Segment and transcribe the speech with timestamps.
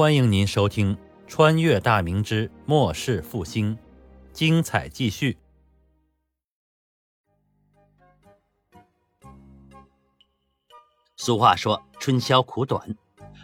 [0.00, 0.96] 欢迎您收听
[1.26, 3.76] 《穿越大明之末世复兴》，
[4.32, 5.36] 精彩继续。
[11.18, 12.96] 俗话说：“春宵苦短，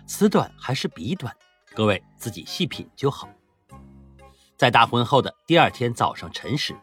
[0.07, 1.37] 此短还是彼短？”
[1.77, 3.29] 各位自己细品就好。
[4.57, 6.75] 在大婚后的第二天早上辰时，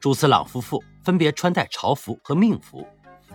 [0.00, 2.84] 朱次郎夫妇分别穿戴朝服和命服，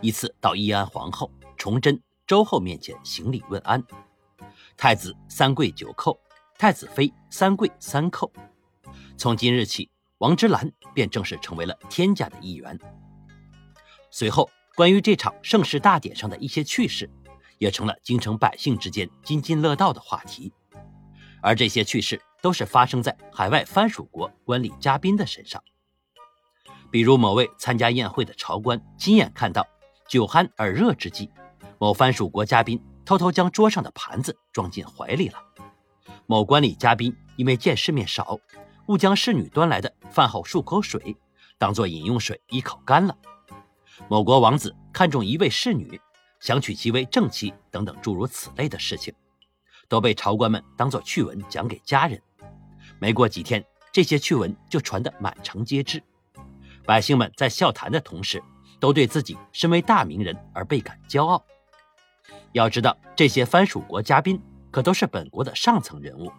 [0.02, 3.82] 依次到义安皇后、崇祯、周后面前行礼问安。
[4.78, 6.16] 太子三跪九叩，
[6.56, 8.30] 太子妃三跪三叩。
[9.18, 12.80] 从今日起，王之兰便正式成为了天家的一员。
[14.12, 17.10] 随后，关于这场盛世大典上的一些趣事，
[17.58, 20.54] 也成了京城百姓之间津津乐道的话题。
[21.42, 25.64] 而这些趣事都是发生在海外藩属国官吏嘉宾的身上。
[26.92, 29.66] 比如，某位参加宴会的朝官亲眼看到，
[30.08, 31.32] 酒酣耳热之际，
[31.80, 35.42] 某藩属国嘉宾偷偷将桌上的盘子装进怀里了。
[36.26, 38.38] 某官礼嘉宾因为见世面少，
[38.88, 41.16] 误将侍女端来的饭后漱口水
[41.58, 43.18] 当做饮用水一口干了。
[44.10, 45.98] 某国王子看中一位侍女，
[46.42, 49.14] 想娶其为正妻，等等诸如此类的事情，
[49.88, 52.22] 都被朝官们当作趣闻讲给家人。
[53.00, 53.64] 没过几天，
[53.94, 56.04] 这些趣闻就传得满城皆知。
[56.86, 58.44] 百姓们在笑谈的同时，
[58.82, 61.42] 都对自己身为大明人而倍感骄傲。
[62.54, 66.32] 要知道，这些藩属国嘉宾可都是本国的上层人物，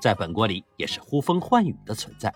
[0.00, 2.32] 在本国里也是呼风唤雨的存在。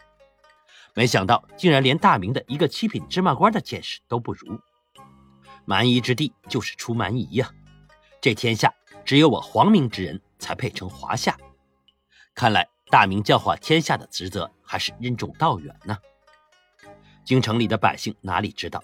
[0.94, 4.58] 没想到，竟然连大明的一个七品芝麻官的见识都不如。
[5.64, 7.50] 蛮夷之地就是出蛮夷呀！
[8.20, 8.72] 这天下
[9.04, 11.36] 只有我皇明之人才配称华夏。
[12.34, 15.98] 看来大明教化天下的职责还是任重道远呢。
[17.24, 18.82] 京城里的百姓哪里知道，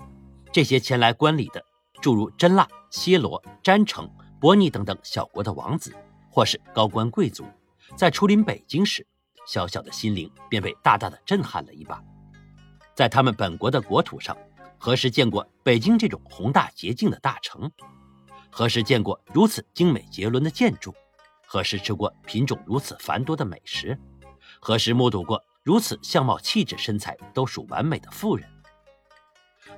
[0.53, 1.65] 这些前来观礼的，
[2.01, 4.07] 诸如真腊、西罗、詹城、
[4.39, 5.97] 伯尼等等小国的王子，
[6.31, 7.43] 或是高官贵族，
[7.97, 9.05] 在出临北京时。
[9.47, 12.01] 小小的心灵便被大大的震撼了一把，
[12.95, 14.37] 在他们本国的国土上，
[14.79, 17.69] 何时见过北京这种宏大洁净的大城？
[18.51, 20.95] 何时见过如此精美绝伦的建筑？
[21.47, 23.99] 何时吃过品种如此繁多的美食？
[24.61, 28.47] 何时目睹过如此相貌、气质、身材都属完美的妇人？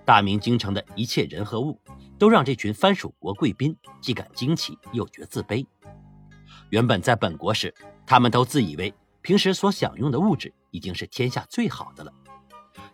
[0.05, 1.81] 大明京城的一切人和物，
[2.19, 5.67] 都让这群藩属国贵宾既感惊奇又觉自卑。
[6.71, 7.75] 原本在本国时，
[8.07, 8.93] 他们都自以为。
[9.23, 12.13] 平时所享用的物质已经是天下最好的了，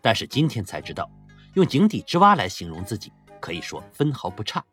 [0.01, 1.11] 但是今天才知道，
[1.55, 4.65] 用井底之蛙来形容自己，可以说分毫不差。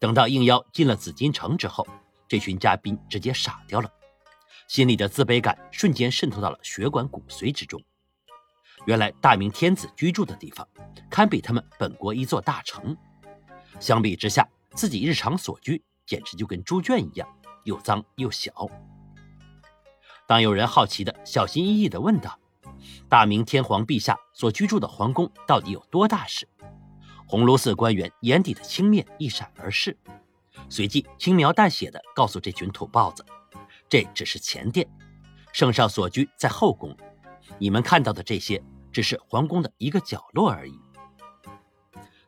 [0.00, 1.86] 等到应邀进了紫禁城之后，
[2.26, 3.88] 这群嘉宾直接傻掉了，
[4.66, 7.80] 心里的自卑感瞬间渗透到了血管骨髓之中。
[8.84, 10.66] 原来大明天子居住的地方，
[11.08, 12.96] 堪比他们本国一座大城。
[13.78, 17.28] 相比之下，自己日常所居简直就跟猪圈一样，
[17.64, 18.52] 又脏又小。
[20.26, 22.38] 当有人好奇的小心翼翼地问道
[23.08, 26.48] ：“大明天皇陛下所居住的皇宫到底有多大时？”
[27.26, 29.96] 鸿胪寺官员眼底的轻蔑一闪而逝，
[30.68, 33.24] 随即轻描淡写地告诉这群土包子
[33.88, 34.88] ：“这只是前殿，
[35.52, 36.96] 圣上所居在后宫，
[37.58, 40.78] 你们看到的这些只是皇宫的一个角落而已。”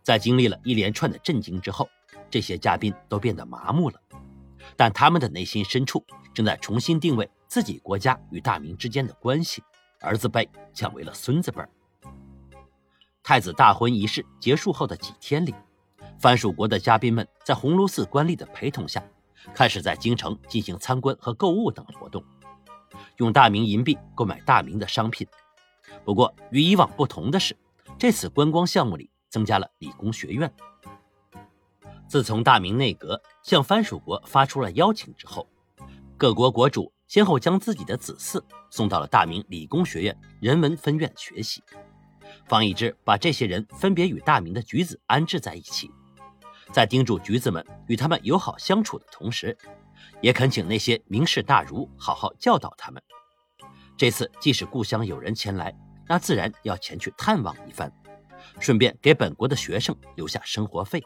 [0.03, 1.89] 在经历了一连串的震惊之后，
[2.29, 4.01] 这些嘉宾都变得麻木了，
[4.77, 7.31] 但他们的内心深处正在重新定位。
[7.47, 9.63] 自己国家与大明之间的关系，
[10.01, 11.63] 儿子辈降为了孙子辈。
[13.23, 15.55] 太子大婚仪式结束后的几天里，
[16.19, 19.01] 藩属国的嘉宾们在鸿胪寺官吏的陪同下，
[19.55, 22.25] 开始在京城进行参观和购物等活动，
[23.19, 25.25] 用大明银币购买大明的商品。
[26.05, 27.57] 不过与以往不同的是，
[27.99, 30.53] 这次观光项目里增加了理工学院。
[32.07, 35.49] 自从大明内阁向藩属国发出了邀请之后，
[36.17, 36.93] 各国国主。
[37.07, 41.63] 先后将自己的子嗣送到了大明理工学院人文分院学习。
[42.47, 45.91] 方以之把这些人分别与大明的举子安置在一起，
[46.73, 49.57] 在叮嘱举子们与他们友好相处的同时，
[50.23, 53.01] 也恳请那些名士大儒好好教导他们。
[53.97, 57.93] 这次即使故乡有人前来，那自然要前去探望一番，
[58.61, 61.03] 顺便给本国的学生留下生活费。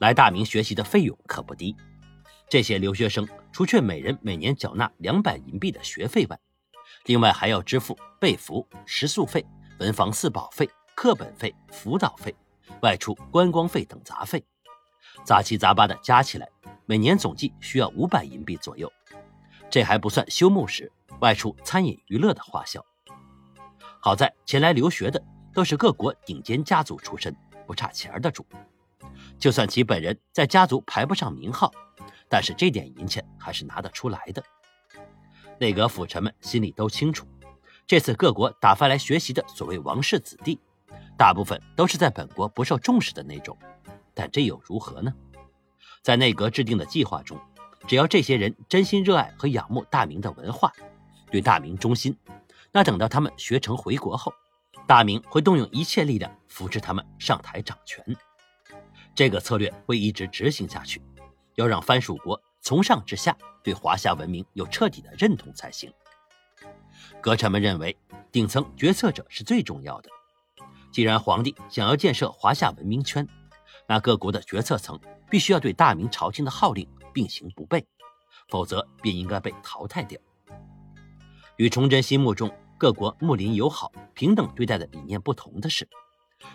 [0.00, 1.76] 来大明学习的费用可不低。
[2.48, 6.38] 这些留学生除却每人每年缴纳两百银币的学费外，
[7.06, 9.44] 另外还要支付被服、食宿费、
[9.80, 12.34] 文房四宝费、课本费、辅导费、
[12.82, 14.44] 外出观光费等杂费，
[15.24, 16.48] 杂七杂八的加起来，
[16.86, 18.92] 每年总计需要五百银币左右。
[19.70, 22.84] 这还不算休沐时外出餐饮娱乐的花销。
[24.04, 25.18] 好在前来留学的
[25.54, 27.34] 都是各国顶尖家族出身，
[27.66, 28.44] 不差钱儿的主。
[29.38, 31.72] 就算其本人在家族排不上名号。
[32.28, 34.44] 但是这点银钱还是拿得出来的。
[35.58, 37.26] 内阁辅臣们心里都清楚，
[37.86, 40.60] 这次各国打发来学习的所谓王室子弟，
[41.16, 43.56] 大部分都是在本国不受重视的那种。
[44.12, 45.10] 但这又如何呢？
[46.02, 47.40] 在内阁制定的计划中，
[47.86, 50.70] 只要这些人真心热爱和仰慕大明的文化，
[51.30, 52.14] 对大明忠心，
[52.76, 54.34] 那等到他们学成回国后，
[54.84, 58.04] 大明会动用一切力量扶持他们上台掌权。
[59.14, 61.00] 这个策略会一直执行下去，
[61.54, 65.88] 要让藩属国从上至下对华夏文明有彻底的认同才行。
[67.20, 67.96] 阁臣们认为，
[68.32, 70.10] 顶层决策者是最重要的。
[70.90, 73.24] 既然皇帝想要建设华夏文明圈，
[73.86, 74.98] 那各国的决策层
[75.30, 77.84] 必须要对大明朝廷的号令并行不悖，
[78.48, 80.20] 否则便应该被淘汰掉。
[81.56, 82.52] 与崇祯心目中
[82.84, 85.88] 各国睦邻友好、平等对待的理念不同的是，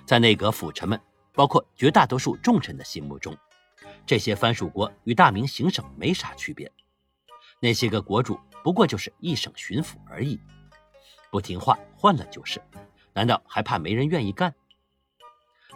[0.05, 1.01] 在内阁辅臣们。
[1.33, 3.35] 包括绝大多数重臣的心目中，
[4.05, 6.71] 这些藩属国与大明行省没啥区别。
[7.59, 10.39] 那些个国主不过就是一省巡抚而已，
[11.31, 12.61] 不听话换了就是，
[13.11, 14.53] 难道还怕没人愿意干？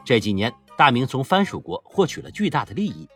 [0.06, 3.10] 这几年，大明从藩属国获取了巨大的利益，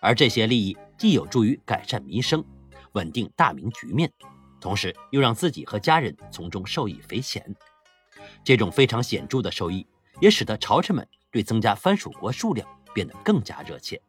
[0.00, 2.42] 而这些利益既有助于改善民生、
[2.92, 4.10] 稳定大明局面，
[4.60, 7.54] 同时又让自己和家人从中受益匪浅。
[8.44, 9.86] 这种非常显著的收益，
[10.20, 11.06] 也使得朝臣们。
[11.30, 14.00] 对增加藩属国数量变得更加热切。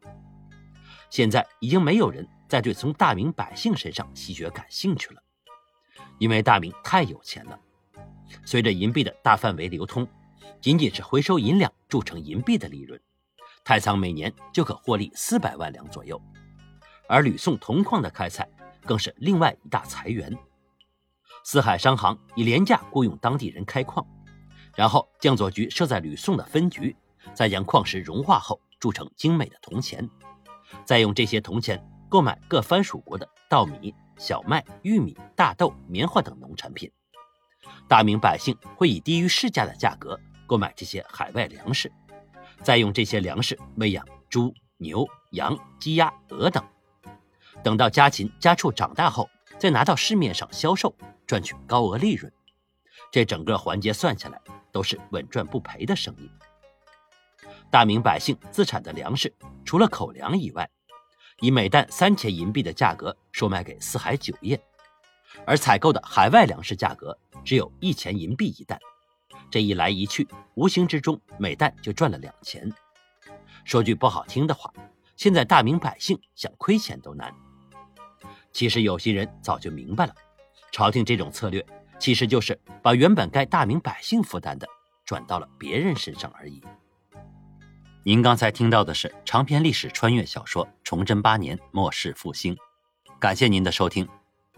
[1.10, 5.22] 现在已经没有人再对从大明百姓身上吸血感兴趣了，
[6.18, 7.60] 因为大明太有钱了。
[8.42, 10.08] 随着银币的大范围流通，
[10.62, 12.98] 仅仅是回收银两铸成银币的利润，
[13.64, 16.18] 太仓每年就可获利四百万两左右。
[17.06, 18.48] 而吕宋铜矿的开采
[18.84, 20.36] 更是另外一大财源。
[21.44, 24.06] 四海商行以廉价雇佣当地人开矿，
[24.76, 26.96] 然后江左局设在吕宋的分局。
[27.34, 30.08] 再将矿石融化后铸成精美的铜钱，
[30.86, 31.78] 再用这些铜钱
[32.08, 36.90] 购买各藩属国的稻米、小麦、玉米、大豆、棉花等农产品。
[37.86, 41.92] 大明百姓会以低于市价的价格购买这些海外粮食，
[42.62, 46.64] 再用这些粮食喂养猪、牛、羊、鸡、鸭、鹅等。
[47.62, 49.28] 等到家禽家畜长大后，
[49.58, 50.94] 再拿到市面上销售，
[51.26, 52.32] 赚取高额利润。
[53.10, 54.40] 这整个环节算下来
[54.72, 56.30] 都是稳赚不赔的生意。
[57.70, 59.32] 大明百姓自产的粮食，
[59.64, 60.68] 除了口粮以外，
[61.40, 64.60] 以每担三千银币的价格售卖给四海酒业，
[65.44, 68.78] 而采购的海外粮食价格只有一钱银币一担。
[69.50, 72.72] 这一来一去，无形之中每担就赚了两钱。
[73.64, 74.72] 说句不好听的话，
[75.16, 77.34] 现在大明百姓想亏钱都难。
[78.52, 80.14] 其实有些人早就明白了，
[80.72, 81.64] 朝廷这种策略
[81.98, 84.66] 其实就是把原本该大明百姓负担的
[85.04, 86.62] 转到了别人身上而已。
[88.02, 92.54] 您刚才听到的是长篇历史穿越小说《崇祯八年末世复兴》，
[93.18, 94.08] 感谢您的收听。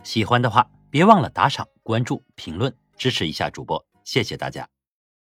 [0.03, 4.69] 喜欢的话，别忘了打赏、关注、评论，支持一下主播，谢谢大家。